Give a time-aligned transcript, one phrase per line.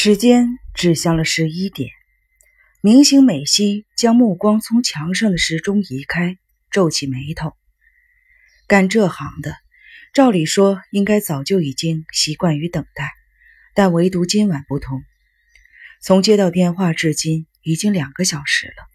[0.00, 1.90] 时间指向了十一点，
[2.80, 6.36] 明星美希将目光从墙上的时钟移开，
[6.70, 7.52] 皱起眉头。
[8.68, 9.56] 干这行的，
[10.14, 13.10] 照理说应该早就已经习惯于等待，
[13.74, 15.02] 但唯独今晚不同。
[16.00, 18.86] 从接到电话至今已经两个小时了，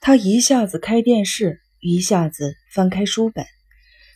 [0.00, 3.46] 他一下子开电视，一下子翻开书本，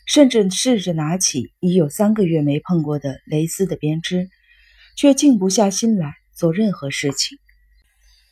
[0.05, 4.27] 甚至试着拿起已有三个月没碰过的蕾丝的编织。
[4.97, 7.37] 却静不下心来做任何事情，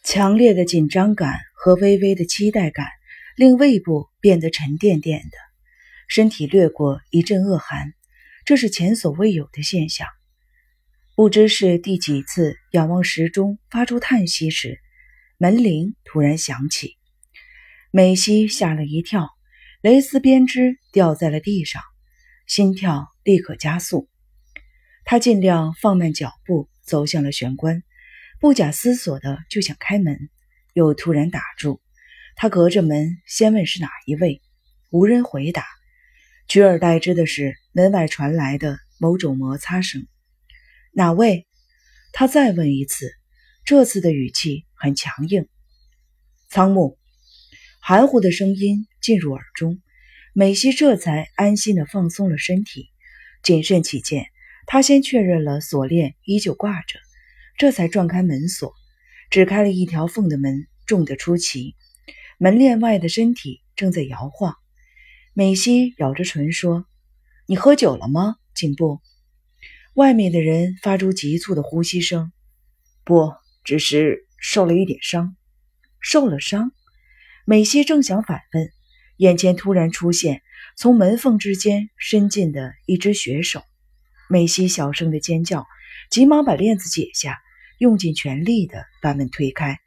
[0.03, 2.87] 强烈的紧张感和微微的期待感
[3.37, 5.37] 令胃部变得沉甸甸的，
[6.07, 7.93] 身体掠过一阵恶寒，
[8.45, 10.07] 这是前所未有的现象。
[11.15, 14.79] 不知是第几次仰望时钟发出叹息时，
[15.37, 16.97] 门铃突然响起，
[17.91, 19.29] 美西吓了一跳，
[19.81, 21.83] 蕾丝编织掉在了地上，
[22.47, 24.09] 心跳立刻加速。
[25.07, 27.83] 他尽量放慢脚步，走向了玄关，
[28.39, 30.29] 不假思索的就想开门，
[30.73, 31.79] 又突然打住。
[32.35, 34.41] 他隔着门先问是哪一位，
[34.89, 35.63] 无人回答，
[36.47, 40.07] 取而代之的是门外传来的某种摩擦声。
[40.91, 41.45] 哪位？
[42.11, 43.13] 他再问一次，
[43.63, 45.47] 这次的语气很强硬。
[46.49, 46.97] 仓木，
[47.79, 49.81] 含糊的声音进入耳中，
[50.33, 52.89] 美希这才安心的放松了身体，
[53.43, 54.25] 谨慎起见。
[54.67, 56.99] 他先确认了锁链依旧挂着，
[57.57, 58.73] 这才撞开门锁，
[59.29, 61.75] 只开了一条缝的门重得出奇。
[62.37, 64.55] 门链外的身体正在摇晃。
[65.33, 66.85] 美西咬着唇说
[67.47, 68.99] ：“你喝酒了吗，颈部？”
[69.93, 72.33] 外面的人发出急促的呼吸声
[73.05, 75.35] ：“不，只是受了一点伤。”
[76.01, 76.71] 受了伤？
[77.45, 78.69] 美西正想反问，
[79.17, 80.41] 眼前突然出现
[80.75, 83.61] 从门缝之间伸进的一只血手。
[84.27, 85.67] 美希小声的尖叫，
[86.09, 87.39] 急忙把链子解下，
[87.77, 89.79] 用尽全力的把门推开，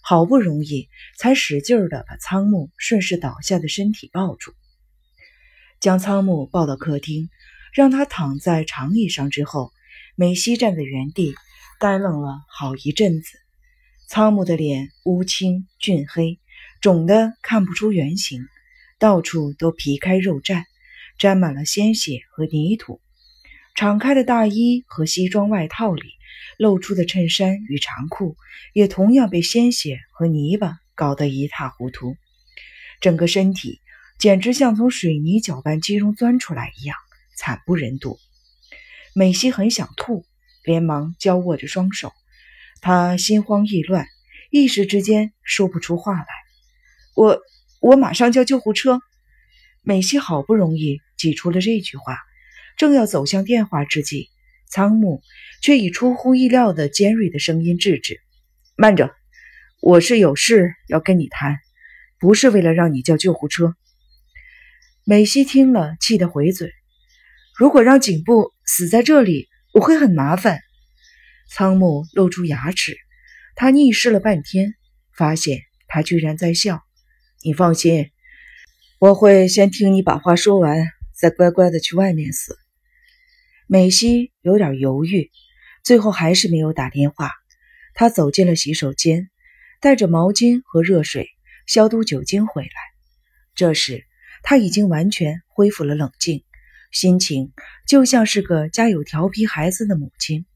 [0.00, 0.88] 好不容易
[1.18, 4.54] 才使劲的把仓木顺势倒下的身体抱住，
[5.80, 7.30] 将仓木抱到客厅，
[7.72, 9.72] 让他躺在长椅上之后，
[10.14, 11.34] 美希站在原地
[11.80, 13.38] 呆愣了好一阵子。
[14.06, 16.38] 仓木的脸乌青俊黑，
[16.80, 18.46] 肿得看不出原形，
[19.00, 20.64] 到处都皮开肉绽，
[21.18, 23.00] 沾满了鲜血和泥土。
[23.80, 26.02] 敞开的大衣和西装外套里
[26.58, 28.36] 露出的衬衫与长裤，
[28.74, 32.14] 也同样被鲜血和泥巴搞得一塌糊涂。
[33.00, 33.80] 整个身体
[34.18, 36.94] 简直像从水泥搅拌机中钻出来一样
[37.38, 38.18] 惨不忍睹。
[39.14, 40.26] 美西很想吐，
[40.62, 42.12] 连忙交握着双手。
[42.82, 44.04] 她心慌意乱，
[44.50, 46.26] 一时之间说不出话来。
[47.14, 47.40] 我
[47.80, 49.00] 我马上叫救护车。
[49.80, 52.18] 美西好不容易挤出了这句话。
[52.76, 54.28] 正要走向电话之际，
[54.68, 55.22] 仓木
[55.62, 58.20] 却以出乎意料的尖锐的声音制止
[58.76, 59.10] ：“慢着，
[59.80, 61.58] 我是有事要跟你谈，
[62.18, 63.74] 不是为了让你叫救护车。”
[65.04, 66.70] 美希听了，气得回嘴
[67.58, 70.60] ：“如果让警部死在这里，我会很麻烦。”
[71.50, 72.96] 仓木露出牙齿，
[73.56, 74.74] 他逆视了半天，
[75.16, 76.82] 发现他居然在笑。
[77.42, 78.10] “你放心，
[79.00, 80.86] 我会先听你把话说完，
[81.20, 82.56] 再乖乖的去外面死。”
[83.68, 85.30] 美西有点犹豫，
[85.84, 87.30] 最后还是没有打电话。
[87.94, 89.28] 她走进了洗手间，
[89.80, 91.28] 带着毛巾和热水、
[91.66, 92.70] 消毒酒精回来。
[93.54, 94.06] 这时，
[94.42, 96.44] 她已经完全恢复了冷静，
[96.90, 97.52] 心情
[97.86, 100.46] 就像是个家有调皮孩子的母亲。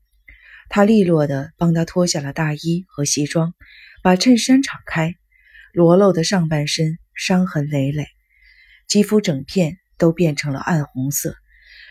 [0.69, 3.55] 她利落地帮他脱下了大衣和西装，
[4.03, 5.15] 把衬衫敞开，
[5.73, 8.07] 裸露的上半身伤痕累累，
[8.89, 11.37] 肌肤整片都变成了暗红色。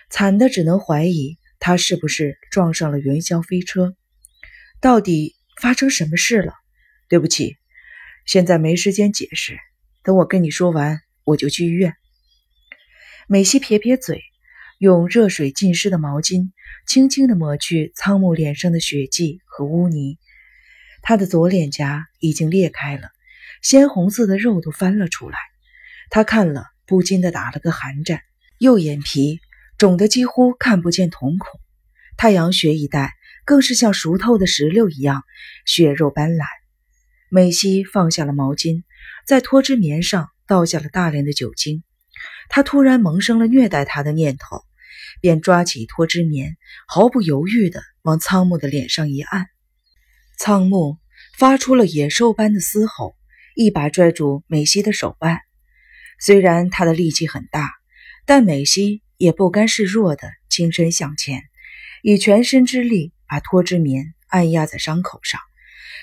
[0.09, 3.95] 惨的只能怀疑他是不是撞上了云霄飞车。
[4.79, 6.53] 到底发生什么事了？
[7.09, 7.57] 对不起，
[8.25, 9.57] 现在没时间解释。
[10.03, 11.95] 等我跟你说完，我就去医院。
[13.27, 14.21] 美西撇撇嘴，
[14.77, 16.51] 用热水浸湿的毛巾
[16.85, 20.17] 轻轻地抹去仓木脸上的血迹和污泥。
[21.01, 23.09] 他的左脸颊已经裂开了，
[23.61, 25.37] 鲜红色的肉都翻了出来。
[26.09, 28.21] 他看了，不禁地打了个寒战，
[28.57, 29.39] 右眼皮。
[29.75, 31.59] 肿得几乎看不见瞳孔，
[32.15, 35.23] 太阳穴一带更是像熟透的石榴一样
[35.65, 36.45] 血肉斑斓。
[37.27, 38.83] 美希放下了毛巾，
[39.25, 41.83] 在脱脂棉上倒下了大量的酒精。
[42.47, 44.63] 他突然萌生了虐待他的念头，
[45.19, 46.55] 便抓起脱脂棉，
[46.87, 49.47] 毫不犹豫地往仓木的脸上一按。
[50.37, 50.97] 仓木
[51.37, 53.15] 发出了野兽般的嘶吼，
[53.55, 55.41] 一把拽住美希的手腕。
[56.19, 57.71] 虽然他的力气很大，
[58.25, 59.01] 但美希。
[59.17, 61.43] 也不甘示弱地轻身向前，
[62.01, 65.39] 以全身之力把脱脂棉按压在伤口上，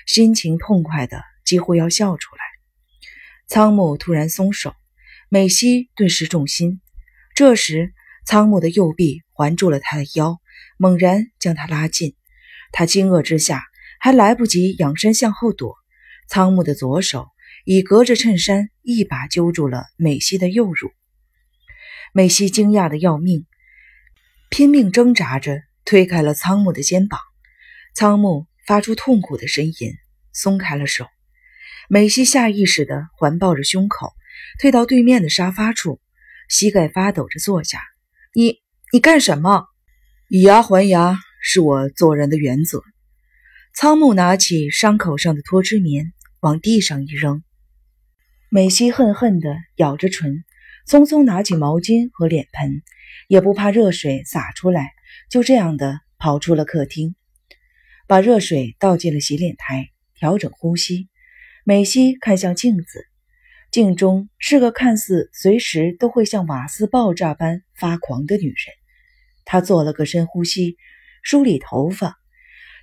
[0.06, 2.40] 心情痛快的几乎要笑出来。
[3.46, 4.74] 仓木突然松手，
[5.28, 6.80] 美希顿时重心。
[7.34, 7.92] 这时，
[8.24, 10.40] 仓木的右臂环住了他的腰，
[10.78, 12.14] 猛然将他拉近。
[12.72, 13.64] 他惊愕之下，
[13.98, 15.74] 还来不及仰身向后躲，
[16.26, 17.26] 仓木的左手
[17.66, 20.90] 已隔着衬衫一把揪住了美希的右乳。
[22.12, 23.46] 美希惊讶的要命，
[24.48, 27.20] 拼命挣扎着推开了仓木的肩膀。
[27.94, 29.94] 仓木发出痛苦的呻吟，
[30.32, 31.06] 松开了手。
[31.88, 34.12] 美希下意识地环抱着胸口，
[34.60, 36.00] 退到对面的沙发处，
[36.48, 37.80] 膝盖发抖着坐下。
[38.32, 38.58] 你
[38.92, 39.66] 你干什么？
[40.28, 42.82] 以牙还牙是我做人的原则。
[43.74, 47.42] 仓木拿起伤口上的脱脂棉，往地上一扔。
[48.52, 50.42] 美希恨恨地咬着唇，
[50.84, 52.82] 匆匆拿起毛巾和脸盆，
[53.28, 54.90] 也不怕热水洒出来，
[55.28, 57.14] 就这样的跑出了客厅，
[58.08, 61.08] 把热水倒进了洗脸台，调整呼吸。
[61.62, 63.06] 美希看向镜子，
[63.70, 68.56] 镜中是个看似随时都会像瓦斯爆炸般发狂的女人。
[69.44, 70.76] 她做了个深呼吸，
[71.22, 72.16] 梳理头发。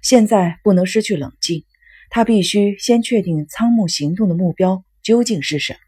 [0.02, 1.66] 现在不能失去冷静，
[2.10, 5.80] 她必须先确定仓木行动的目标究竟是什么。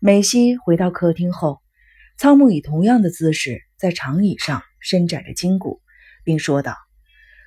[0.00, 1.62] 美希回到客厅后，
[2.18, 5.80] 仓木以同样的姿势在长椅上伸展着筋骨，
[6.24, 6.76] 并说道：“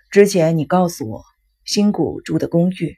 [0.09, 1.25] 之前你告诉我，
[1.65, 2.95] 新谷住的公寓。”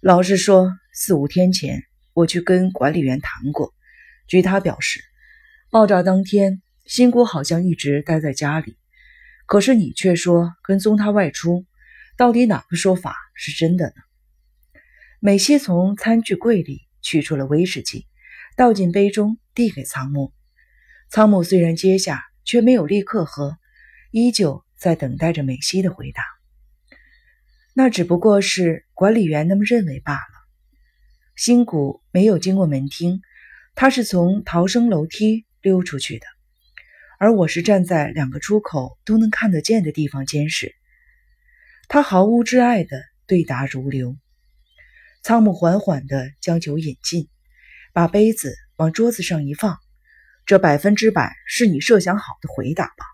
[0.00, 1.82] 老实说，四五天前
[2.14, 3.74] 我去跟管理员谈过。
[4.28, 5.00] 据他表示，
[5.72, 8.78] 爆炸当天，新谷好像一直待在家里。
[9.46, 11.66] 可是你却说跟踪他外出，
[12.16, 14.07] 到底哪个说法是真的呢？
[15.20, 18.06] 美希从餐具柜里取出了威士忌，
[18.56, 20.32] 倒进杯中，递给仓木。
[21.10, 23.58] 仓木虽然接下，却没有立刻喝，
[24.12, 26.22] 依旧在等待着美希的回答。
[27.74, 30.20] 那只不过是管理员那么认为罢了。
[31.34, 33.20] 新谷没有经过门厅，
[33.74, 36.26] 他是从逃生楼梯溜出去的，
[37.18, 40.76] 而我是站在两个出口都能看得见的地方监视。
[41.88, 44.16] 他毫无挚爱的对答如流。
[45.28, 47.28] 仓木缓缓地将酒饮尽，
[47.92, 49.76] 把杯子往桌子上一放
[50.46, 53.04] ：“这百分之百是你设想好的回答吧？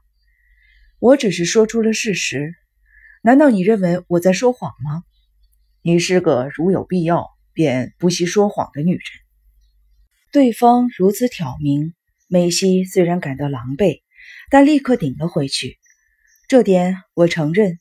[1.00, 2.54] 我只是说出了事实。”
[3.20, 5.02] 难道你认为我在说谎吗？
[5.82, 9.02] 你是个如有必要便不惜说谎的女人。
[10.30, 11.94] 对方如此挑明，
[12.28, 14.02] 美希虽然感到狼狈，
[14.50, 15.80] 但立刻顶了回去。
[16.46, 17.80] 这点我承认，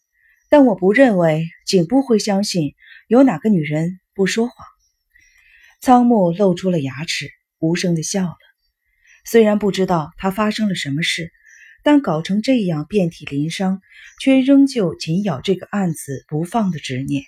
[0.50, 2.74] 但我不认为警部会相信
[3.08, 4.56] 有哪个女人不说谎。
[5.82, 7.30] 仓木露出了牙齿，
[7.60, 8.38] 无声的笑了。
[9.26, 11.32] 虽然不知道他发生了什么事。
[11.86, 13.82] 但搞成这样，遍体鳞伤，
[14.22, 17.26] 却仍旧紧咬这个案子不放的执念。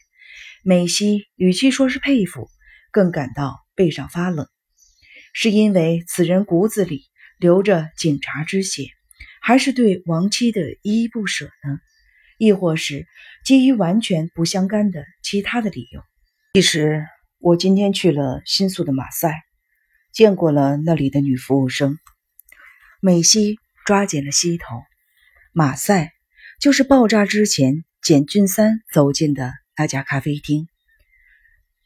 [0.64, 2.50] 美希与其说是佩服，
[2.90, 4.48] 更感到背上发冷。
[5.34, 7.02] 是因为此人骨子里
[7.38, 8.86] 流着警察之血，
[9.42, 11.78] 还是对亡妻的依依不舍呢？
[12.38, 13.06] 亦或是
[13.44, 16.02] 基于完全不相干的其他的理由？
[16.56, 17.06] 其实，
[17.40, 19.44] 我今天去了新宿的马赛，
[20.14, 22.00] 见过了那里的女服务生
[23.02, 23.60] 美希。
[23.86, 24.82] 抓紧了膝头，
[25.52, 26.14] 马赛
[26.62, 30.70] 就是爆炸之前简俊三走进的那家咖啡厅。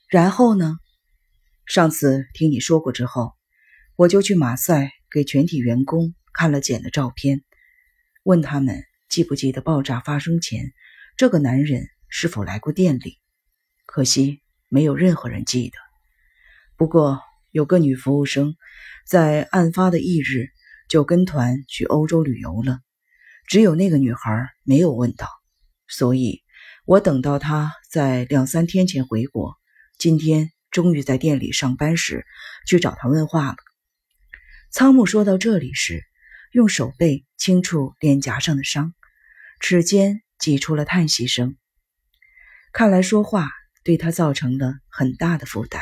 [0.07, 0.77] 然后呢？
[1.65, 3.33] 上次听你说过之后，
[3.95, 7.41] 我就去马赛给全体员工看了简的照片，
[8.21, 10.71] 问他们记不记得爆炸发生前
[11.17, 13.17] 这个男人是否来过店里。
[13.87, 15.77] 可惜没有任何人记得。
[16.77, 17.19] 不过
[17.51, 18.55] 有个女服务生
[19.05, 20.47] 在案发的翌日。
[20.89, 22.79] 就跟团去欧洲旅游了，
[23.47, 25.29] 只有那个女孩没有问到，
[25.87, 26.41] 所以
[26.83, 29.55] 我等到她在两三天前回国，
[29.99, 32.25] 今天终于在店里上班时
[32.65, 33.57] 去找她问话了。
[34.71, 36.03] 仓木说到这里时，
[36.51, 38.95] 用手背轻触脸颊上的伤，
[39.59, 41.55] 齿间挤出了叹息声。
[42.73, 43.51] 看来说话
[43.83, 45.81] 对他造成了很大的负担，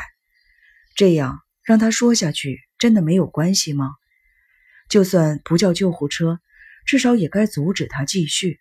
[0.94, 3.90] 这样让他说下去真的没有关系吗？
[4.88, 6.40] 就算不叫救护车，
[6.86, 8.60] 至少也该阻止他继续，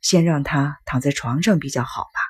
[0.00, 2.20] 先让他躺在床上比较好吧。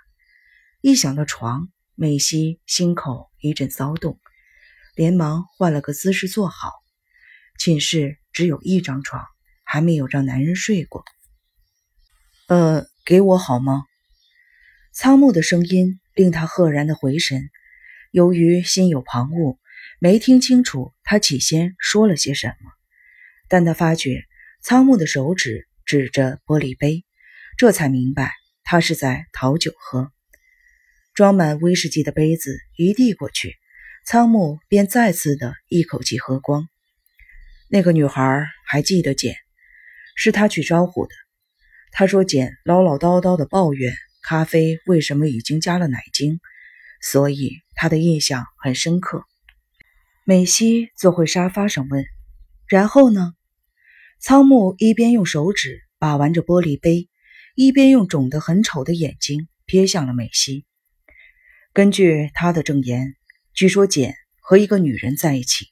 [0.81, 4.19] 一想到床，美希心口一阵骚动，
[4.97, 6.73] 连忙换了个姿势坐好。
[7.59, 9.25] 寝室只有一张床，
[9.63, 11.05] 还没有让男人睡过。
[12.49, 13.85] 呃，给我好吗？
[14.93, 17.51] 仓木的声音令他赫然的回神，
[18.11, 19.59] 由于心有旁骛，
[19.99, 22.71] 没听清楚他起先说了些什么。
[23.49, 24.25] 但他发觉
[24.63, 27.05] 仓木的手指指着玻璃杯，
[27.57, 30.13] 这才明白他是在讨酒喝。
[31.15, 33.57] 装满威士忌的杯子一递过去，
[34.07, 36.69] 仓木便再次的一口气喝光。
[37.69, 39.35] 那个女孩还记得简，
[40.17, 41.13] 是他去招呼的。
[41.93, 46.41] 他说简唠唠叨叨的抱怨咖啡为什么已经加了奶精，
[47.01, 49.25] 所以他的印象很深刻。
[50.25, 52.05] 美希坐回沙发上问
[52.69, 53.35] ：“然后呢？”
[54.21, 57.09] 仓木一边用手指把玩着玻璃杯，
[57.55, 60.67] 一边用肿得很丑的眼睛瞥向了美希。
[61.73, 63.15] 根据他的证言，
[63.55, 65.69] 据说简和一个女人在一起。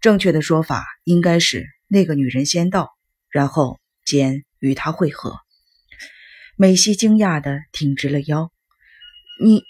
[0.00, 2.90] 正确的说法应该是那个女人先到，
[3.30, 5.38] 然后简与她会合。
[6.56, 8.52] 美西惊讶地挺直了腰
[9.42, 9.62] ：“你，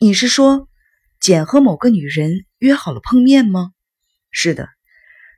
[0.00, 0.68] 你是说
[1.20, 3.72] 简和某个女人约好了碰面吗
[4.30, 4.68] ？”“是的，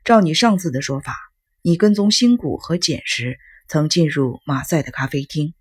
[0.03, 1.15] 照你上次的说法。”
[1.63, 5.53] 你跟踪新谷和简时，曾进入马赛的咖啡厅，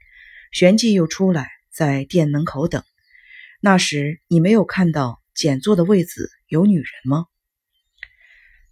[0.51, 2.83] 旋即又出来，在店门口等。
[3.61, 7.27] 那时你没有看到简坐的位子有女人吗？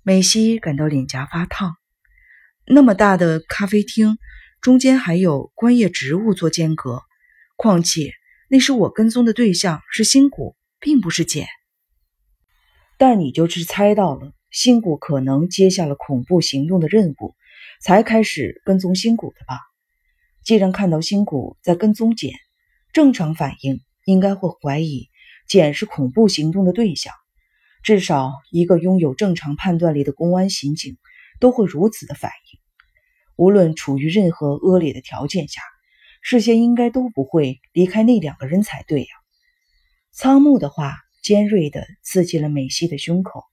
[0.03, 1.77] 美西感到脸颊发烫。
[2.65, 4.17] 那么大的咖啡厅，
[4.61, 7.03] 中间还有观叶植物做间隔。
[7.57, 8.13] 况且
[8.49, 11.47] 那时我跟踪的对象是新谷，并不是简。
[12.97, 14.33] 但你就是猜到了。
[14.51, 17.35] 新谷可能接下了恐怖行动的任务，
[17.83, 19.61] 才开始跟踪新谷的吧？
[20.43, 22.33] 既然看到新谷在跟踪简，
[22.95, 25.11] 正常反应应该会怀疑
[25.47, 27.13] 简是恐怖行动的对象。
[27.83, 30.97] 至少一个拥有正常判断力的公安刑警
[31.41, 32.61] 都会如此的反应。
[33.39, 35.63] 无论处于任何恶劣的条件下，
[36.21, 39.09] 事先应该都不会离开那两个人才对呀。
[40.11, 43.45] 仓木的话尖锐地刺激了美希的胸口。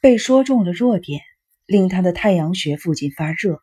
[0.00, 1.20] 被说中了弱点，
[1.66, 3.60] 令他的太阳穴附近发热。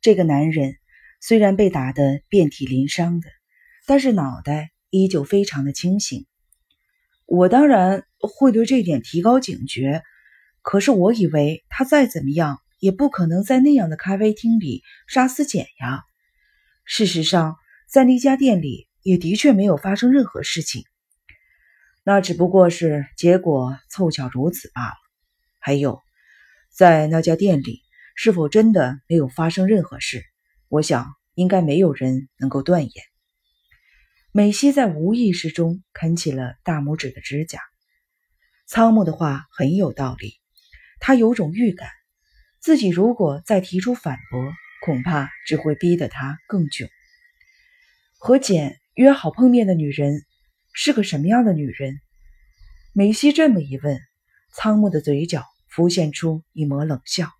[0.00, 0.76] 这个男人
[1.20, 3.28] 虽然被打得遍体鳞伤的，
[3.84, 6.24] 但是脑袋依旧非常的清醒。
[7.26, 10.04] 我当然会对这点提高警觉，
[10.62, 16.02] 可是我以为他再怎么样也不可能在那样的咖啡厅里杀死简呀。
[16.84, 17.56] 事实上，
[17.86, 20.84] 在那家店里也的确没有发生任何事情，
[22.02, 24.94] 那只不过是结果凑巧如此罢了。
[25.58, 26.02] 还有，
[26.70, 27.82] 在那家店里，
[28.16, 30.24] 是否真的没有发生任何事？
[30.68, 33.04] 我想，应该没有人能够断言。
[34.32, 37.60] 美西在无意识中啃起了大拇指的指甲。
[38.66, 40.34] 仓木的话很有道理，
[41.00, 41.88] 他有种预感，
[42.60, 44.52] 自己如果再提出反驳，
[44.84, 46.86] 恐怕只会逼得他更久。
[48.18, 50.24] 和简约好碰面的女人
[50.74, 52.00] 是个什么样的女人？
[52.92, 53.98] 梅西这么一问。
[54.52, 57.30] 仓木的嘴角浮现出一抹冷笑，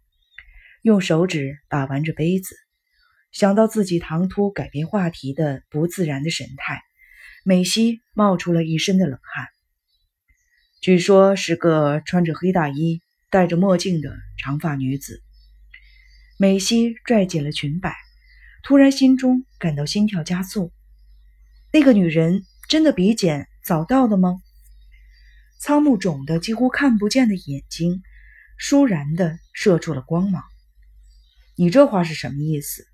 [0.81, 2.55] 用手指把玩着杯子。
[3.33, 6.81] 想到自己唐突改变话题的不自然的神态，
[7.45, 9.49] 美希冒出了一身的冷汗。
[10.81, 15.23] 据说是个穿着黑大衣、戴着墨镜的长发女子。
[16.37, 17.95] 美希拽紧了裙摆，
[18.65, 20.73] 突然心中感到心跳加速。
[21.73, 24.43] 那个女人真的比简早到的吗？
[25.61, 28.03] 仓木肿的几乎看不见的眼睛，
[28.59, 30.43] 倏然的射出了光芒。
[31.55, 32.85] 你这话是什么意思？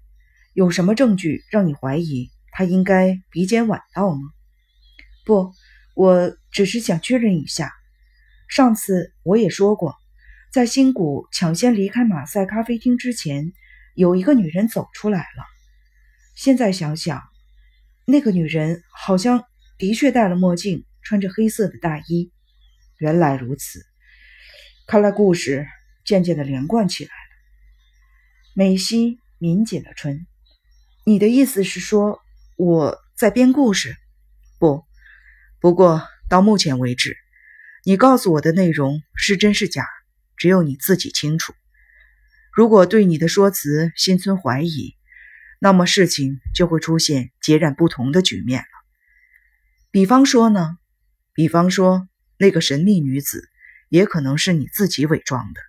[0.52, 4.30] 有什么证据让你怀疑他应该比简晚到吗？
[5.24, 5.52] 不，
[5.94, 7.72] 我只是想确认一下。
[8.48, 9.96] 上次我也说过，
[10.56, 13.52] 在新谷抢先离开马赛咖啡厅之前，
[13.94, 15.44] 有一个女人走出来了。
[16.34, 17.22] 现在想想，
[18.06, 19.44] 那个女人好像
[19.76, 22.32] 的确戴了墨镜，穿着黑色的大衣。
[22.96, 23.84] 原来如此，
[24.86, 25.66] 看来故事
[26.06, 27.30] 渐渐的连贯起来了。
[28.54, 30.26] 美西抿紧了唇
[31.04, 32.22] ：“你的意思是说
[32.56, 33.94] 我在编故事？
[34.58, 34.86] 不，
[35.60, 37.14] 不过到目前为止，
[37.84, 39.86] 你告诉我的内容是真是假，
[40.36, 41.54] 只有你自己清楚。
[42.52, 44.94] 如果对你的说辞心存怀疑，
[45.60, 48.66] 那么事情就会出现截然不同的局面了。
[49.90, 50.78] 比方说呢？
[51.32, 53.48] 比方说……”那个神秘女子，
[53.88, 55.60] 也可能是你自己伪装的。